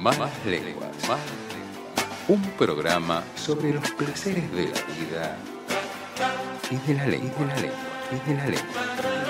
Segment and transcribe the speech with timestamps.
[0.00, 0.16] Más
[0.46, 0.96] lenguas.
[1.06, 1.20] Más
[2.26, 5.36] Un programa sobre los placeres de la vida
[6.70, 7.28] y de la lengua.
[7.30, 7.76] Y de la lengua.
[8.10, 9.29] Y de la lengua.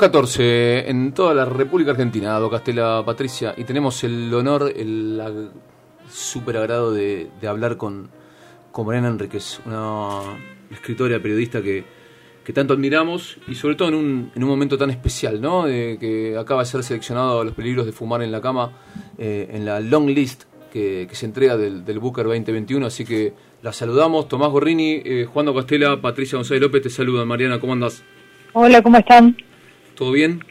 [0.00, 5.50] 22-14 en toda la República Argentina, Do Castela Patricia, y tenemos el honor, el
[6.08, 8.08] súper agrado de, de hablar con,
[8.72, 10.22] con Mariana Enríquez, una
[10.70, 11.84] escritora, periodista que,
[12.54, 15.66] tanto admiramos y sobre todo en un, en un momento tan especial, ¿no?
[15.66, 18.72] De que acaba de ser seleccionado a los peligros de fumar en la cama
[19.18, 23.72] eh, en la long list que, se entrega del, del Booker 2021, así que la
[23.72, 24.26] saludamos.
[24.26, 27.28] Tomás Gorrini, eh, Juan Castela, Patricia González López, te saludan.
[27.28, 28.02] Mariana, ¿cómo andás?
[28.52, 29.36] Hola, ¿cómo están?
[30.00, 30.42] ¿Todo bien?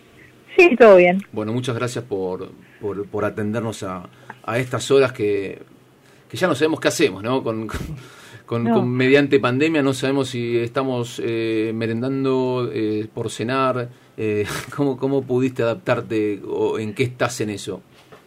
[0.56, 1.24] Sí, todo bien.
[1.32, 4.08] Bueno, muchas gracias por, por, por atendernos a,
[4.44, 5.58] a estas horas que,
[6.30, 7.44] que ya no sabemos qué hacemos, ¿no?
[7.44, 7.80] Con, con,
[8.46, 8.76] con- No.
[8.76, 13.90] con- mediante pandemia no sabemos si estamos eh, merendando eh, por cenar.
[14.18, 17.82] eh, ¿cómo, ¿Cómo pudiste adaptarte o en qué estás en eso?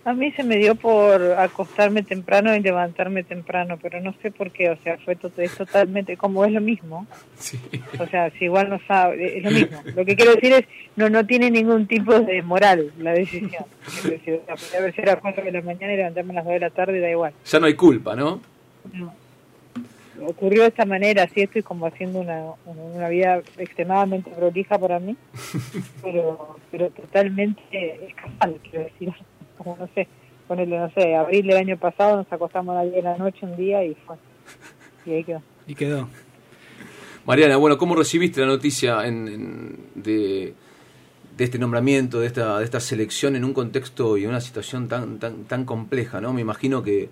[0.05, 4.51] A mí se me dio por acostarme temprano y levantarme temprano, pero no sé por
[4.51, 7.57] qué, o sea, fue to- es totalmente, como es lo mismo, Sí.
[8.01, 9.81] o sea, si igual no sabe, es lo mismo.
[9.97, 10.65] Lo que quiero decir es,
[10.97, 13.65] no no tiene ningún tipo de moral la decisión.
[14.03, 16.35] Decir, o sea, podría haber sido a las 4 de la mañana y levantarme a
[16.37, 17.33] las 2 de la tarde, da igual.
[17.45, 18.41] Ya no hay culpa, ¿no?
[18.93, 19.15] No.
[20.27, 25.17] Ocurrió de esta manera, así estoy como haciendo una, una vida extremadamente prolija para mí,
[26.03, 27.61] pero pero totalmente
[28.09, 29.13] escapal, quiero decir,
[29.63, 30.09] como no sé,
[30.49, 33.47] ponerle, no sé, abril del año pasado nos acostamos a las 10 de la noche
[33.47, 34.17] un día y fue,
[35.07, 35.43] y ahí quedó.
[35.67, 36.09] Y quedó.
[37.25, 40.55] Mariana, bueno, ¿cómo recibiste la noticia en- en- de,
[41.37, 45.19] de este nombramiento, de esta, de esta selección en un contexto y una situación tan,
[45.19, 46.33] tan, tan compleja, ¿no?
[46.33, 47.09] Me imagino que,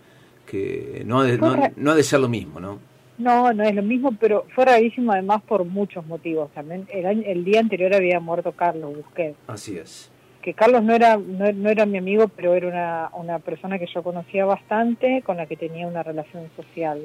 [0.47, 2.79] que no, ha de, no, no ha de ser lo mismo, ¿no?
[3.19, 6.89] No, no es lo mismo, pero fue rarísimo además por muchos motivos también.
[6.93, 9.37] El, año- el día anterior había muerto Carlos Busquets.
[9.47, 10.11] Así es.
[10.43, 13.87] Que Carlos no era no, no era mi amigo, pero era una, una persona que
[13.87, 16.99] yo conocía bastante, con la que tenía una relación social,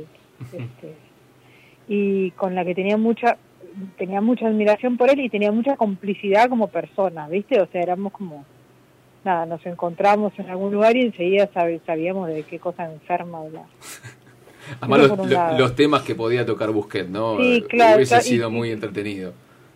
[0.54, 0.94] este,
[1.88, 3.38] y con la que tenía mucha
[3.98, 7.60] tenía mucha admiración por él y tenía mucha complicidad como persona, ¿viste?
[7.62, 8.46] O sea, éramos como
[9.26, 13.68] nada, nos encontramos en algún lugar y enseguida sab- sabíamos de qué cosa enferma hablaba.
[14.82, 17.38] Además, los, los temas que podía tocar Busquets, ¿no?
[17.38, 19.34] Sí, Eh, claro, Hubiese sido y- muy entretenido.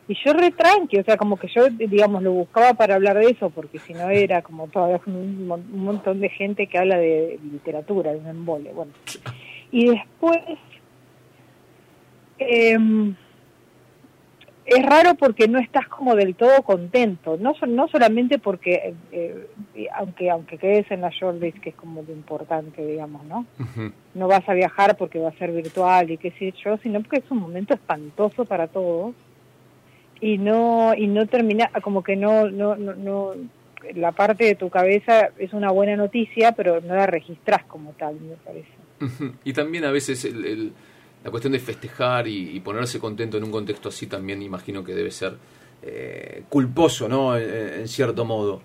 [0.09, 3.29] Y yo re tranqui, o sea, como que yo, digamos, lo buscaba para hablar de
[3.29, 7.39] eso, porque si no era como todavía un, un montón de gente que habla de
[7.51, 8.91] literatura, de un embole, bueno.
[9.71, 10.39] Y después,
[12.39, 13.13] em,
[14.65, 19.87] es raro porque no estás como del todo contento, no, no solamente porque, eh, eh,
[19.95, 23.45] aunque aunque quedes en la shortlist, que es como lo importante, digamos, ¿no?
[24.15, 27.17] No vas a viajar porque va a ser virtual y qué sé yo, sino porque
[27.17, 29.13] es un momento espantoso para todos
[30.21, 33.33] y no y no termina como que no no no, no
[33.95, 38.15] la parte de tu cabeza es una buena noticia, pero no la registras como tal,
[38.19, 38.67] me parece.
[39.45, 40.71] Y también a veces el- el-
[41.23, 45.11] la cuestión de festejar y, ponerse contento en un contexto así también imagino que debe
[45.11, 45.33] ser
[45.81, 47.37] eh, culposo, ¿no?
[47.37, 48.61] En, en cierto modo.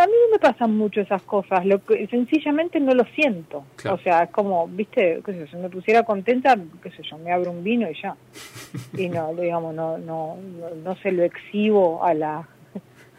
[0.00, 3.64] A mí no me pasan mucho esas cosas, lo que sencillamente no lo siento.
[3.76, 3.96] Claro.
[3.96, 7.18] O sea, es como, viste, qué sé yo, si me pusiera contenta, qué sé yo,
[7.18, 8.16] me abro un vino y ya.
[8.96, 12.48] Y no, digamos, no no no, no se lo exhibo a la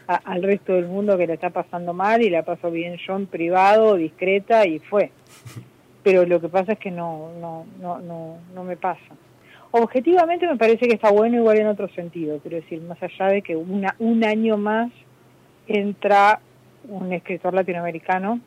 [0.08, 3.14] a- al resto del mundo que le está pasando mal y la paso bien yo
[3.16, 5.10] en privado, discreta y fue.
[6.02, 9.14] Pero lo que pasa es que no no no no no me pasa.
[9.72, 13.42] Objetivamente me parece que está bueno igual en otro sentido, quiero decir, más allá de
[13.42, 14.90] que una un año más
[15.66, 16.40] entra
[16.88, 18.40] un escritor latinoamericano,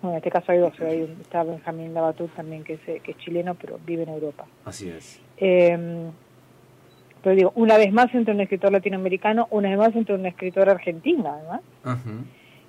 [0.00, 3.00] bueno, en este caso hay dos, hay un- está Benjamín Labatut también, que es, eh,
[3.02, 4.46] que es chileno, pero vive en Europa.
[4.64, 5.20] Así es.
[5.38, 5.76] Eh,
[7.22, 10.72] pero digo, una vez más entra un escritor latinoamericano, una vez más entra una escritora
[10.72, 11.60] argentina, además,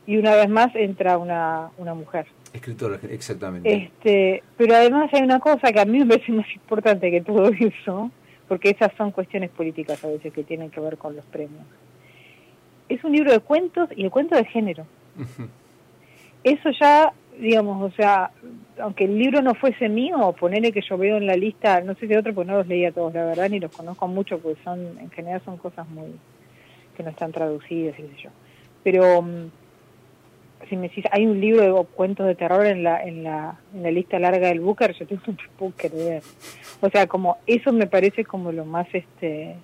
[0.08, 2.26] y una vez más entra una, una mujer.
[2.52, 3.72] Escritor, exactamente.
[3.72, 7.50] Este, pero además hay una cosa que a mí me parece más importante que todo
[7.60, 8.10] eso,
[8.48, 11.64] porque esas son cuestiones políticas a veces que tienen que ver con los premios.
[12.90, 14.86] Es un libro de cuentos y de cuentos de género.
[16.44, 18.32] Eso ya, digamos, o sea,
[18.80, 22.08] aunque el libro no fuese mío, ponerle que yo veo en la lista, no sé
[22.08, 24.80] si otro, porque no los leía todos, la verdad, ni los conozco mucho, porque son,
[25.00, 26.16] en general son cosas muy,
[26.96, 28.30] que no están traducidas, y qué sé yo.
[28.84, 29.52] Pero, mm,
[30.70, 33.84] si me decís, hay un libro de cuentos de terror en la, en la, en
[33.84, 36.24] la lista larga del Booker, yo tengo, te puedo creer.
[36.82, 39.56] O sea, como, eso me parece como lo más, este,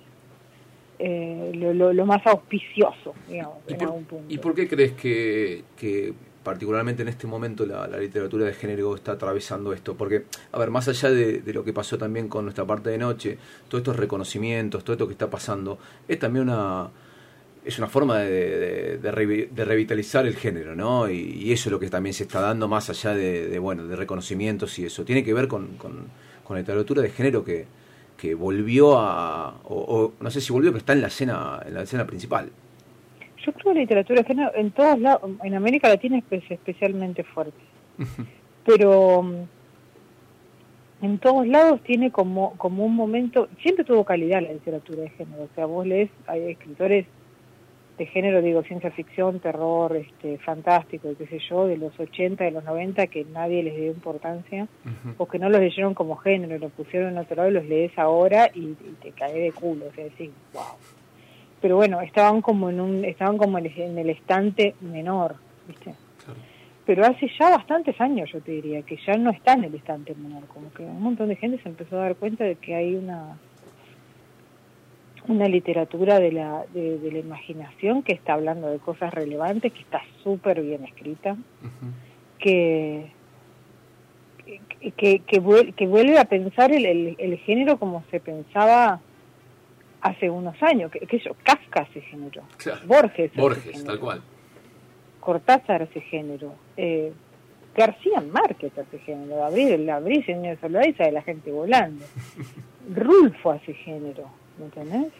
[0.98, 4.24] eh, lo, lo, lo más auspicioso, digamos, ¿Y en por, algún punto.
[4.28, 6.14] y por qué crees que, que
[6.46, 9.96] particularmente en este momento la, literatura de género está atravesando esto.
[9.96, 13.36] Porque, a ver, más allá de, lo que pasó también con nuestra parte de noche,
[13.68, 15.76] todos estos reconocimientos, todo esto que está pasando,
[16.06, 16.88] es también una
[17.64, 21.10] es una forma de, de, revitalizar el género, ¿no?
[21.10, 24.78] Y, eso es lo que también se está dando más allá de, bueno, de reconocimientos
[24.78, 25.04] y eso.
[25.04, 26.06] Tiene que ver con, con,
[26.48, 27.66] la literatura de género que,
[28.16, 31.82] que volvió a, o, no sé si volvió, pero está en la escena, en la
[31.82, 32.50] escena principal.
[33.44, 37.22] Yo creo que la literatura de género en todos lados, en América Latina es especialmente
[37.22, 37.60] fuerte.
[38.64, 39.34] pero mm,
[41.02, 45.44] en todos lados tiene como, como un momento, siempre tuvo calidad la literatura de género,
[45.44, 47.06] o sea, vos lees, hay escritores
[47.98, 52.50] de género, digo, ciencia ficción, terror, este, fantástico, qué sé yo, de los 80, de
[52.50, 54.68] los 90, que nadie les dio importancia,
[55.16, 57.98] o que no los leyeron como género, lo pusieron en otro lado y los lees
[57.98, 60.62] ahora y, te cae de culo, o sea, decís, wow.
[61.60, 65.94] Pero bueno, estaban como en un, estaban como en el estante menor, ¿viste?
[66.84, 70.14] Pero hace ya bastantes años, yo te diría, que ya no está en el estante
[70.14, 72.94] menor, como que un montón de gente se empezó a dar cuenta de que hay
[72.94, 73.38] una
[75.28, 80.02] una literatura de la, de, la imaginación que está hablando de cosas relevantes, que está
[80.22, 81.36] súper bien escrita,
[82.38, 83.10] que,
[84.96, 89.00] que, que, vuelve, a pensar el, el, género como se pensaba
[90.00, 92.42] hace unos años, que, que Kafka se generó,
[92.86, 94.22] Borges, Borges tal cual.
[95.20, 97.12] Cortázar se género, eh,
[97.76, 102.04] García Márquez hace género, Abril, Abril, señor Soladiza de la gente volando,
[102.94, 105.12] Rulfo hace género, ¿me entendés?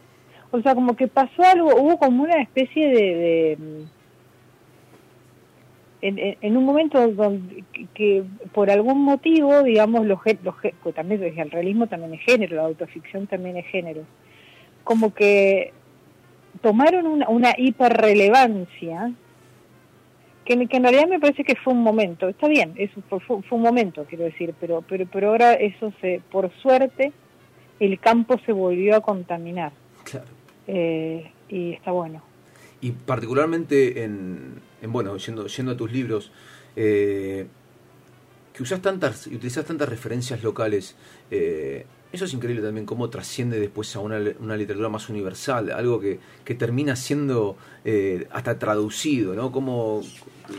[0.51, 3.59] O sea, como que pasó algo, hubo como una especie de...
[6.01, 8.23] en, un momento donde, que,
[8.53, 13.27] por algún motivo, digamos, los, los pues también el realismo también es género, la autoficción
[13.27, 14.03] también es género,
[14.85, 15.73] como que
[16.63, 19.13] tomaron una, una hiperrelevancia
[20.45, 23.43] que, que, en realidad me parece que fue un momento, está bien, eso fue, fue,
[23.51, 27.13] un momento, quiero decir, pero, pero, pero ahora eso se, por suerte,
[27.81, 29.73] el campo se volvió a contaminar.
[30.05, 30.27] Claro.
[30.67, 32.23] Eh, y está bueno.
[32.81, 36.33] Y particularmente en, bueno, yendo, yendo a tus libros,
[36.75, 37.47] eh,
[38.53, 40.97] que usas tantas y utilizas tantas referencias locales,
[41.31, 46.01] eh, eso es increíble también, cómo trasciende después a una, una literatura más universal, algo
[46.01, 47.57] que, que termina siendo
[48.31, 49.53] hasta traducido, ¿no?
[49.53, 50.03] Como,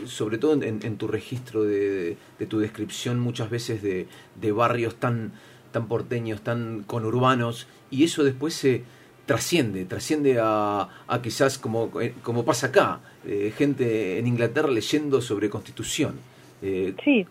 [0.06, 4.06] sobre todo en, en tu registro de, de, tu descripción muchas veces de,
[4.40, 5.32] de barrios tan,
[5.70, 8.82] tan porteños, tan conurbanos, y eso después se
[9.26, 15.20] trasciende, trasciende a, a quizás como, eh, como pasa acá, eh, gente en Inglaterra leyendo
[15.20, 16.14] sobre constitución.
[16.62, 17.26] Eh, sí.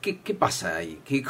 [0.00, 1.00] ¿qué, ¿Qué pasa ahí?
[1.04, 1.22] ¿Qué,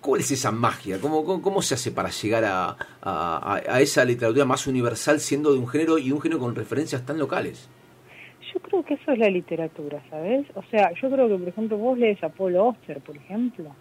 [0.00, 1.00] ¿Cuál es esa magia?
[1.00, 5.58] ¿Cómo, cómo, se hace para llegar a, a, a, esa literatura más universal siendo de
[5.58, 7.68] un género y un género con referencias tan locales?
[8.54, 10.46] Yo creo que eso es la literatura, ¿sabes?
[10.54, 13.74] O sea, yo creo que, por ejemplo, vos lees a Paul Oster, por ejemplo,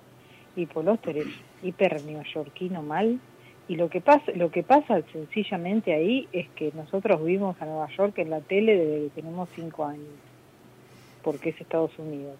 [0.65, 1.27] Oster es
[1.61, 3.19] hiper neoyorquino mal,
[3.67, 7.89] y lo que pasa, lo que pasa sencillamente ahí es que nosotros vivimos a Nueva
[7.97, 10.07] York en la tele desde que tenemos cinco años,
[11.21, 12.37] porque es Estados Unidos.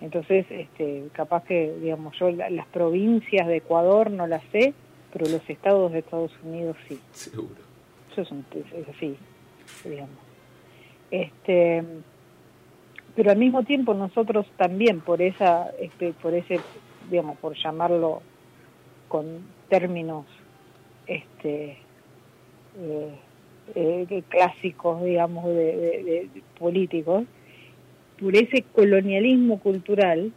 [0.00, 4.74] Entonces, este, capaz que, digamos, yo las provincias de Ecuador no las sé,
[5.12, 6.98] pero los estados de Estados Unidos sí.
[7.12, 7.54] Seguro.
[8.10, 9.16] Eso es, es así,
[9.84, 10.16] digamos.
[11.10, 11.84] Este,
[13.14, 16.58] pero al mismo tiempo nosotros también por esa, este, por ese,
[17.10, 18.22] digamos, por llamarlo
[19.08, 20.24] con términos
[21.06, 21.78] este,
[22.78, 23.14] eh,
[23.74, 27.24] eh, clásicos, digamos, de, políticos,
[28.20, 30.32] por ese colonialismo cultural,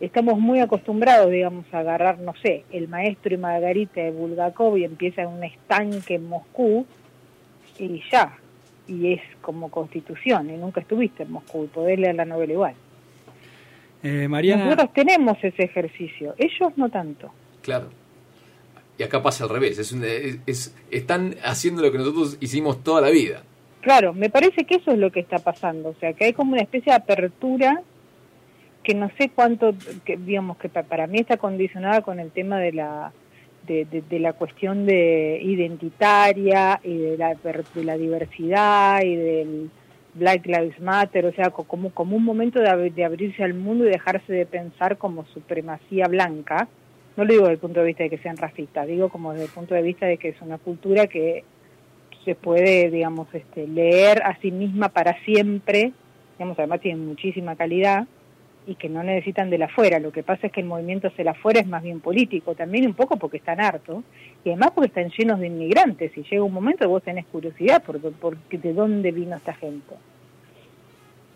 [0.00, 4.84] estamos muy acostumbrados, digamos, a agarrar, no sé, el maestro y Margarita de Bulgakov y
[4.84, 6.86] empieza en un estanque en Moscú
[7.78, 8.38] y ya,
[8.86, 12.74] y es como constitución, y nunca estuviste en Moscú y podés leer la novela igual.
[14.04, 14.66] Eh, Mariana...
[14.66, 17.32] Nosotros tenemos ese ejercicio, ellos no tanto.
[17.62, 17.88] Claro.
[18.98, 19.92] Y acá pasa al revés, es,
[20.46, 23.42] es, están haciendo lo que nosotros hicimos toda la vida.
[23.80, 26.52] Claro, me parece que eso es lo que está pasando, o sea, que hay como
[26.52, 27.82] una especie de apertura
[28.84, 32.72] que no sé cuánto, que, digamos que para mí está condicionada con el tema de
[32.72, 33.12] la
[33.66, 39.70] de, de, la cuestión de identitaria y de la, de la diversidad y del
[40.14, 44.32] Black Lives Matter, o sea, como, como un momento de, abrirse al mundo y dejarse
[44.32, 46.68] de pensar como supremacía blanca,
[47.16, 49.46] no lo digo desde el punto de vista de que sean racistas, digo como desde
[49.46, 51.44] el punto de vista de que es una cultura que
[52.24, 55.92] se puede, digamos, este, leer a sí misma para siempre,
[56.38, 58.06] digamos, además tienen muchísima calidad
[58.66, 59.98] y que no necesitan de la afuera.
[59.98, 62.86] Lo que pasa es que el movimiento hacia la afuera es más bien político, también
[62.86, 64.04] un poco porque están hartos
[64.44, 67.82] y además porque están llenos de inmigrantes y llega un momento que vos tenés curiosidad
[67.82, 69.94] por, por de dónde vino esta gente.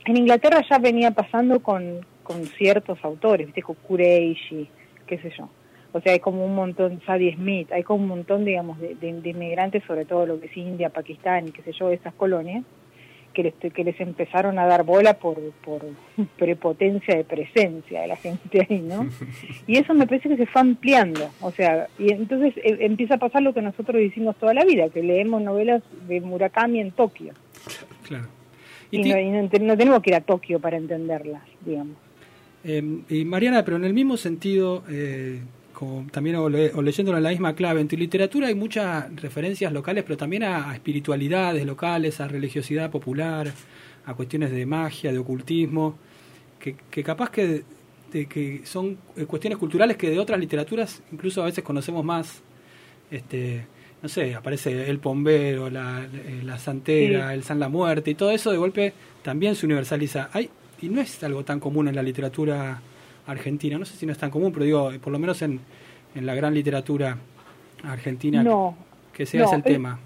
[0.07, 4.69] en Inglaterra ya venía pasando con, con ciertos autores, viste, con Kureishi,
[5.07, 5.49] qué sé yo.
[5.93, 9.31] O sea, hay como un montón, Sadie Smith, hay como un montón, digamos, de, de,
[9.31, 12.65] inmigrantes, sobre todo lo que es India, Pakistán y qué sé yo, esas colonias,
[13.39, 15.83] que les, que les empezaron a dar bola por, por
[16.39, 19.09] prepotencia de presencia de la gente ahí, ¿no?
[19.69, 23.19] Y eso me parece que se fue ampliando, o sea, y entonces eh, empieza a
[23.19, 27.33] pasar lo que nosotros decimos toda la vida, que leemos novelas de Murakami en Tokio.
[28.03, 28.27] Claro.
[28.91, 31.97] Y, no, tenemos que ir a Tokio para entenderlas, digamos.
[32.65, 35.43] Em, y Mariana, pero en el mismo sentido, eh,
[35.79, 40.03] como también o, leyéndolo en la misma clave, en tu literatura hay muchas referencias locales,
[40.03, 43.53] pero también a, espiritualidades locales, a religiosidad popular,
[44.05, 45.97] a cuestiones de magia, de ocultismo,
[46.59, 47.63] que, capaz que,
[48.11, 52.43] que son eh, cuestiones culturales que de otras literaturas incluso a veces conocemos más.
[53.09, 53.65] Este,
[54.03, 58.33] no sé, aparece el pombero, la, eh, la santera, el san la muerte y todo
[58.33, 60.29] eso de golpe también se universaliza.
[60.33, 60.51] Hay,
[60.83, 62.83] y no es algo tan común en la literatura
[63.29, 65.61] argentina, no sé si no es tan común, pero digo, por lo menos en,
[66.15, 67.19] en la gran literatura
[67.85, 68.45] argentina
[69.13, 70.01] que sea ese el tema.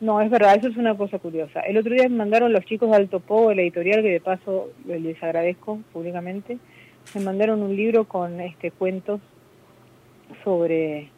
[0.00, 1.60] No, es verdad, eso es una cosa curiosa.
[1.60, 4.68] El otro día me mandaron los chicos de Alto Po, el editorial, que de paso
[4.86, 6.58] les agradezco públicamente,
[7.14, 9.20] me mandaron un libro con este cuentos
[10.44, 11.08] sobre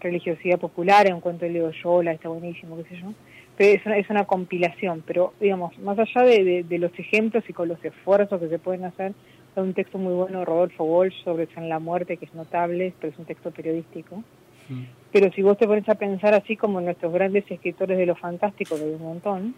[0.00, 3.12] religiosidad popular, un cuento de Leo Yola, está buenísimo, qué sé yo.
[3.58, 7.52] Pero es una, es una compilación, pero digamos, más allá de, de, los ejemplos y
[7.52, 9.12] con los esfuerzos que se pueden hacer,
[9.60, 12.92] hay un texto muy bueno de Rodolfo Walsh sobre San la Muerte, que es notable,
[13.00, 14.22] pero es un texto periodístico.
[14.68, 14.84] Mm.
[15.12, 18.76] Pero si vos te pones a pensar así como nuestros grandes escritores de lo fantástico,
[18.76, 19.54] que hay un montón,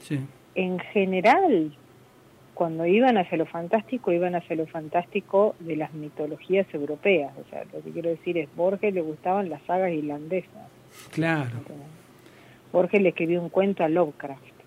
[0.00, 0.20] sí.
[0.54, 1.72] en general
[2.58, 7.32] cuando iban hacia lo fantástico, iban hacia lo fantástico de las mitologías europeas.
[7.38, 10.66] O sea, lo que quiero decir es, Borges le gustaban las sagas irlandesas.
[11.12, 11.60] Claro.
[12.72, 14.57] Borges le escribió un cuento a Lovecraft.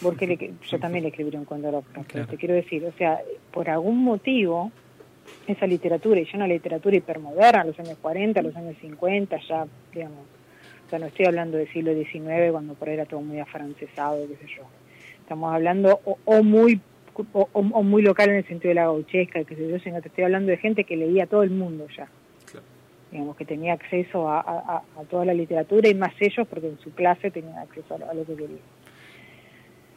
[0.00, 2.30] Borges le, yo también le escribí un cuento a Lovecraft.
[2.30, 3.20] Te quiero decir, o sea,
[3.52, 4.70] por algún motivo,
[5.46, 10.18] esa literatura, y ya una literatura hipermoderna, los años 40, los años 50, ya, digamos,
[10.86, 14.26] o sea, no estoy hablando del siglo XIX, cuando por ahí era todo muy afrancesado,
[14.26, 14.62] qué sé yo.
[15.20, 16.80] Estamos hablando o muy
[17.32, 20.24] o, muy local en el sentido de la gauchesca, que sé yo, sino te estoy
[20.24, 22.08] hablando de gente que leía a todo el mundo ya.
[23.10, 27.30] Digamos, que tenía acceso a, toda la literatura y más ellos porque en su clase
[27.30, 28.60] tenían acceso a, lo que querían.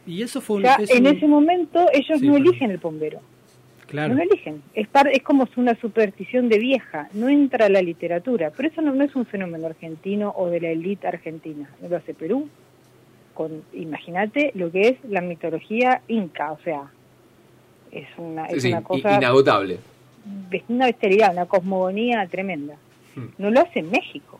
[0.06, 3.20] Y eso fue En ese momento ellos no eligen el bombero.
[3.86, 4.14] Claro.
[4.14, 4.62] No eligen.
[4.74, 7.08] Es, es como una superstición de vieja.
[7.12, 8.50] No entra la literatura.
[8.56, 11.68] Pero eso no, no es un fenómeno argentino o de la élite argentina.
[11.86, 12.48] Lo hace Perú.
[13.34, 16.90] Con, imagínate lo que es la mitología inca, o sea,
[17.90, 19.16] es una, es una cosa...
[19.16, 19.78] Inagotable.
[20.50, 22.76] Es una bestialidad, una cosmogonía tremenda.
[23.14, 23.26] Hmm.
[23.38, 24.38] No lo hace en México.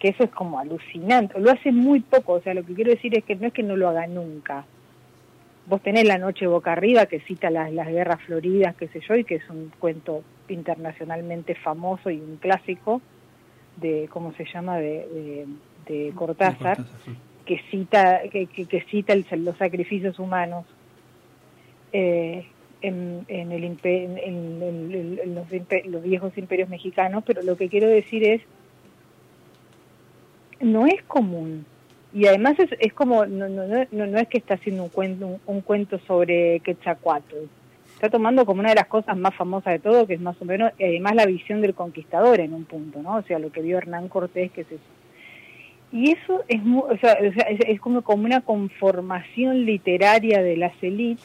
[0.00, 1.38] Que eso es como alucinante.
[1.38, 2.32] Lo hace muy poco.
[2.32, 4.64] O sea, lo que quiero decir es que no es que no lo haga nunca.
[5.66, 9.14] Vos tenés La Noche Boca Arriba, que cita las, las guerras floridas, qué sé yo,
[9.14, 13.00] y que es un cuento internacionalmente famoso y un clásico
[13.76, 15.46] de, ¿cómo se llama?, de,
[15.86, 16.78] de, Cortázar,
[17.44, 20.66] que cita, que, que, cita los sacrificios humanos
[21.92, 22.46] eh,
[22.82, 28.42] en, en, el, en, los, viejos imperios mexicanos, pero lo que quiero decir es,
[30.60, 31.64] no es común.
[32.12, 35.38] Y además es, es como, no, no, no, no es que está haciendo un cuento,
[35.46, 37.36] un, cuento sobre Quetzalcoatl.
[37.94, 40.44] Está tomando como una de las cosas más famosas de todo, que es más o
[40.44, 43.16] menos, además la visión del conquistador en un punto, ¿no?
[43.16, 44.82] O sea, lo que vio Hernán Cortés, que es eso.
[45.92, 47.34] Y eso es, o sea, es,
[47.66, 51.24] es, como, como una conformación literaria de las élites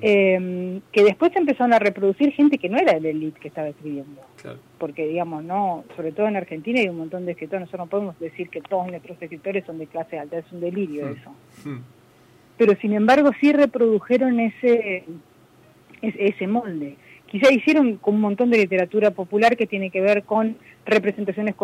[0.00, 3.68] eh, que después empezaron a reproducir gente que no era de la elite que estaba
[3.68, 4.22] escribiendo.
[4.78, 8.18] Porque, digamos, no, sobre todo en Argentina hay un montón de escritores, nosotros no podemos
[8.18, 11.12] decir que todos nuestros escritores son de clase alta, es un delirio hmm.
[11.12, 11.30] eso.
[11.64, 11.80] Hmm.
[12.56, 15.04] Pero sin embargo sí reprodujeron ese,
[16.00, 16.96] ese, molde.
[17.26, 21.54] Quizá hicieron con un montón de literatura popular que tiene que ver con representaciones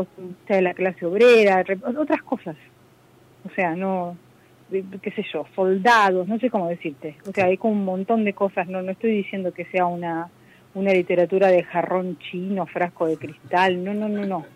[0.49, 1.65] de la clase obrera,
[1.99, 2.57] otras cosas.
[3.45, 4.17] O sea, no,
[4.71, 7.17] qué sé yo, soldados, no sé cómo decirte.
[7.29, 10.31] O sea, hay como un montón de cosas, no no estoy diciendo que sea una
[10.75, 14.47] una literatura de jarrón chino, frasco de cristal, no, no, no, no.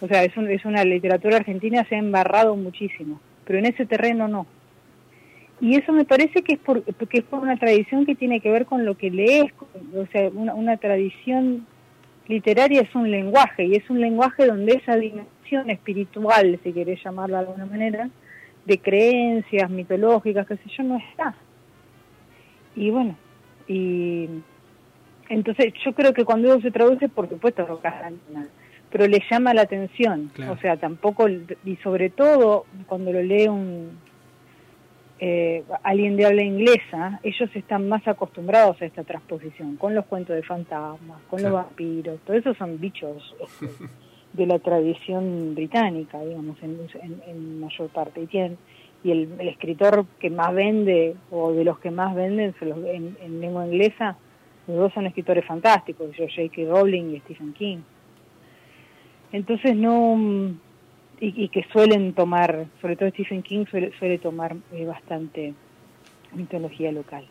[0.00, 4.28] O sea, es, es una literatura argentina, se ha embarrado muchísimo, pero en ese terreno
[4.28, 4.46] no.
[5.60, 8.50] Y eso me parece que es por, que es por una tradición que tiene que
[8.50, 9.52] ver con lo que lees,
[9.96, 11.66] o sea, una, una tradición
[12.28, 17.40] literaria es un lenguaje, y es un lenguaje donde esa dimensión espiritual, si querés llamarla
[17.40, 18.10] de alguna manera,
[18.64, 21.34] de creencias mitológicas, qué sé yo, no está.
[22.76, 23.16] Y bueno,
[23.68, 24.28] y
[25.28, 28.48] entonces yo creo que cuando uno se traduce, por supuesto, no nada,
[28.90, 30.30] pero le llama la atención.
[30.50, 33.98] O sea, tampoco, y sobre todo cuando lo lee un,
[35.20, 40.34] eh, alguien de habla inglesa, ellos están más acostumbrados a esta transposición, con los cuentos
[40.34, 43.66] de fantasmas, con los vampiros, todo eso son bichos este,
[44.34, 48.20] de la tradición británica, digamos, en, mayor parte.
[48.20, 53.66] Y, y el, escritor que más vende, o de los que más venden en, lengua
[53.66, 54.16] inglesa,
[54.66, 56.62] los dos son escritores fantásticos, J.K.
[56.68, 57.78] Rowling y Stephen King.
[59.32, 60.54] Entonces no
[61.20, 65.54] y, que suelen tomar, sobre todo Stephen King suele, suele tomar eh, bastante
[66.34, 67.24] mitología local.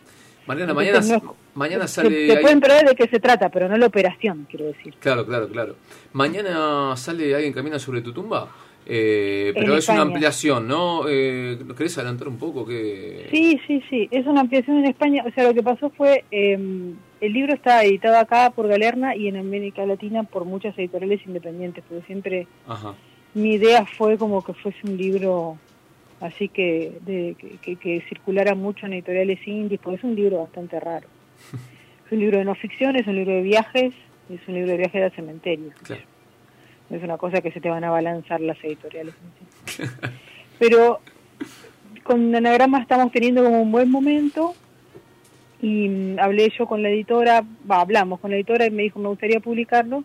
[0.47, 1.21] Mariana, mañana,
[1.55, 2.27] mañana sale...
[2.27, 4.93] Se, pueden perder de qué se trata, pero no la operación, quiero decir.
[4.99, 5.75] Claro, claro, claro.
[6.13, 8.49] Mañana sale alguien camina sobre tu tumba.
[8.85, 11.03] Eh, pero es una ampliación, ¿no?
[11.07, 12.65] Eh, ¿Querés adelantar un poco?
[12.65, 15.23] que Sí, sí, sí, es una ampliación en España.
[15.25, 19.29] O sea, lo que pasó fue, em, el libro está editado acá por Galerna y
[19.29, 22.93] en América Latina por muchas editoriales independientes, porque siempre Ajá
[23.33, 25.57] mi idea fue como que fuese un libro
[26.23, 31.07] así que, de, que, circulara mucho en editoriales indies, porque es un libro bastante raro.
[32.05, 33.93] Es un libro de no ficción, es un libro de viajes,
[34.29, 35.71] es un libro de viajes al cementerio.
[36.89, 39.15] es una cosa que se te van a balanzar las editoriales.
[40.59, 40.99] Pero
[42.03, 44.53] con Anagrama estamos teniendo como un buen momento
[45.61, 48.99] y mm, hablé yo con la editora, va, hablamos con la editora y me dijo
[48.99, 50.03] me gustaría publicarlo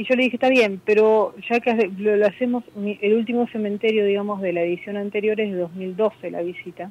[0.00, 4.40] y yo le dije, está bien, pero ya que lo, hacemos, el último cementerio, digamos,
[4.40, 6.90] de la edición anterior es de 2012 la visita.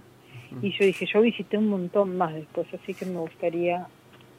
[0.62, 3.88] Y yo dije, yo visité un montón más después, así que me gustaría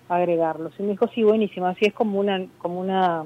[0.09, 0.73] agregarlos.
[0.79, 3.25] Y me dijo, sí, buenísimo, así es como una, como una,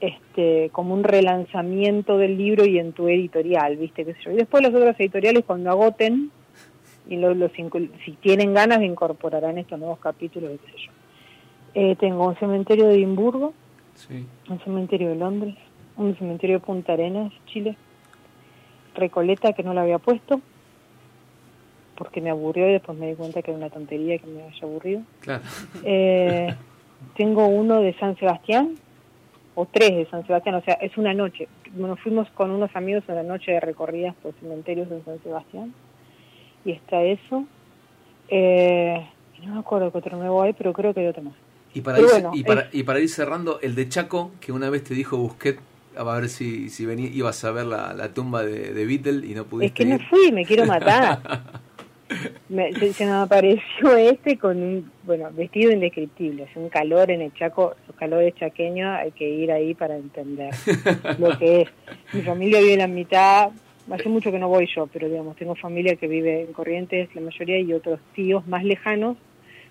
[0.00, 4.32] este, como un relanzamiento del libro y en tu editorial, viste, qué sé yo.
[4.32, 6.30] Y después las otras editoriales cuando agoten,
[7.08, 7.38] y los,
[8.04, 10.92] si tienen ganas, incorporarán estos nuevos capítulos, qué sé yo.
[11.72, 13.54] Eh, tengo un cementerio de Edimburgo,
[14.48, 15.54] un cementerio de Londres,
[15.96, 17.76] un cementerio de Punta Arenas, Chile,
[18.94, 20.40] Recoleta, que no lo había puesto,
[21.96, 24.62] porque me aburrió y después me di cuenta que era una tontería que me haya
[24.62, 25.02] aburrido.
[25.84, 26.54] Eh,
[27.16, 28.74] tengo uno de San Sebastián,
[29.54, 31.48] o tres de San Sebastián, o sea, es una noche.
[31.74, 35.74] Nos fuimos con unos amigos en la noche de recorridas por cementerios de San Sebastián,
[36.64, 37.44] y está eso.
[38.28, 39.04] Eh,
[39.42, 41.34] no me acuerdo qué otro nuevo hay, pero creo que hay otro más.
[41.74, 44.84] Y para, ir, y, para, y para ir cerrando, el de Chaco, que una vez
[44.84, 45.58] te dijo Busquet,
[45.96, 49.44] a ver si, si ibas a ver la, la tumba de, de Beatle y no
[49.44, 49.82] pudiste.
[49.82, 51.20] Es que no fui, me quiero matar.
[52.48, 57.74] se, me apareció este con un bueno vestido indescriptible, es un calor en el Chaco,
[57.86, 60.54] los calores chaqueños, hay que ir ahí para entender
[61.18, 61.68] lo que es.
[62.12, 63.50] Mi familia vive en la mitad,
[63.90, 67.20] hace mucho que no voy yo, pero digamos, tengo familia que vive en Corrientes, la
[67.20, 69.16] mayoría, y otros tíos más lejanos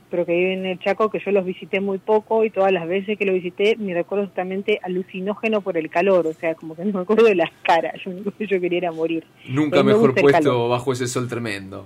[0.09, 2.87] pero que viven en el Chaco, que yo los visité muy poco y todas las
[2.87, 6.85] veces que lo visité me recuerdo totalmente alucinógeno por el calor, o sea, como que
[6.85, 9.25] no me acuerdo de las caras, yo, yo quería era morir.
[9.47, 11.85] Nunca mejor puesto bajo ese sol tremendo.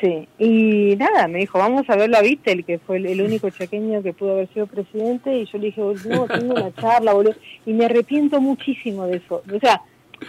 [0.00, 4.02] Sí, y nada, me dijo, vamos a ver a Vittel, que fue el, único chaqueño
[4.02, 7.34] que pudo haber sido presidente, y yo le dije, no, tengo una charla, boludo,
[7.66, 9.42] y me arrepiento muchísimo de eso.
[9.54, 9.82] O sea,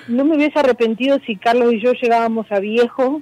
[0.07, 3.21] no me hubiese arrepentido si Carlos y yo llegábamos a viejos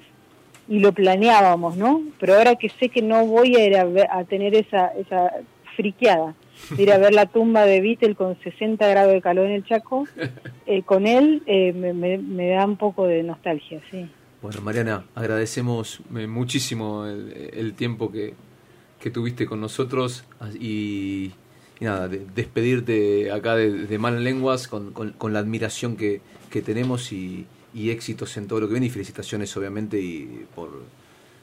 [0.69, 2.03] y lo planeábamos, ¿no?
[2.19, 5.31] Pero ahora que sé que no voy a ir a, tener esa, esa
[5.75, 6.35] friqueada,
[6.77, 10.05] ir a ver la tumba de Beatle con 60 grados de calor en el Chaco,
[10.67, 14.07] eh, con él eh, me, da un poco de nostalgia, sí.
[14.43, 18.35] Bueno, Mariana, agradecemos eh, muchísimo el, tiempo que,
[18.99, 20.23] que, tuviste con nosotros
[20.61, 21.31] y,
[21.81, 27.47] nada, despedirte acá de, de Malas Lenguas con, con, la admiración que, que tenemos y,
[27.73, 30.69] y éxitos en todo lo que viene y felicitaciones obviamente y por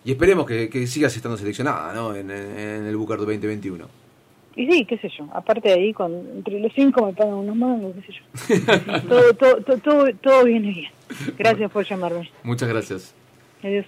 [0.06, 2.14] y esperemos que, que sigas estando seleccionada ¿no?
[2.14, 3.84] en, el Bucardo 2021.
[4.54, 7.56] Y sí, qué sé yo, aparte de ahí, con, entre los cinco me pagan unos
[7.56, 9.00] mangos, qué sé yo.
[9.08, 10.92] todo, todo, todo, todo, viene bien.
[11.36, 12.30] Gracias por llamarme.
[12.44, 13.14] Muchas gracias.
[13.64, 13.84] Adiós.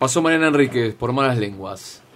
[0.00, 2.01] Pasó Mariana Enríquez por Malas Lenguas.